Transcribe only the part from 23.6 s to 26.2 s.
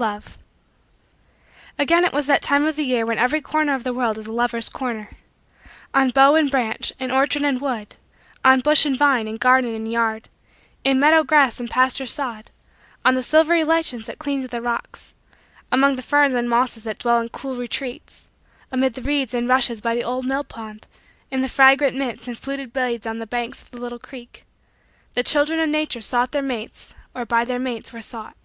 of the little creek; the children of Nature